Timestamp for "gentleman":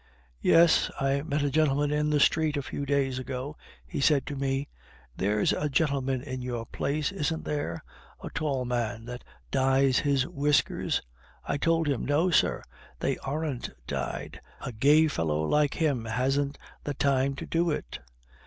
1.51-1.91, 5.69-6.23